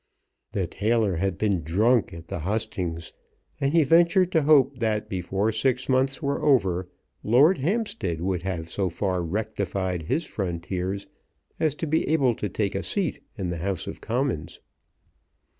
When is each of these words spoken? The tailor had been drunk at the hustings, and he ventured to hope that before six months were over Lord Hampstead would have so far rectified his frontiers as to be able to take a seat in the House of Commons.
The 0.53 0.65
tailor 0.65 1.17
had 1.17 1.37
been 1.37 1.61
drunk 1.61 2.11
at 2.11 2.27
the 2.27 2.39
hustings, 2.39 3.13
and 3.59 3.71
he 3.71 3.83
ventured 3.83 4.31
to 4.31 4.41
hope 4.41 4.79
that 4.79 5.07
before 5.09 5.51
six 5.51 5.87
months 5.87 6.23
were 6.23 6.41
over 6.41 6.89
Lord 7.21 7.59
Hampstead 7.59 8.19
would 8.19 8.41
have 8.41 8.67
so 8.67 8.89
far 8.89 9.21
rectified 9.21 10.01
his 10.01 10.25
frontiers 10.25 11.05
as 11.59 11.75
to 11.75 11.85
be 11.85 12.07
able 12.07 12.33
to 12.33 12.49
take 12.49 12.73
a 12.73 12.81
seat 12.81 13.21
in 13.37 13.51
the 13.51 13.57
House 13.59 13.85
of 13.85 14.01
Commons. 14.01 14.59